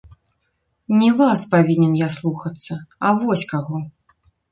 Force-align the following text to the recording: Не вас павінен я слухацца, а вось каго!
Не 1.01 1.09
вас 1.19 1.43
павінен 1.51 1.91
я 1.99 2.07
слухацца, 2.15 2.73
а 3.07 3.13
вось 3.21 3.45
каго! 3.53 3.83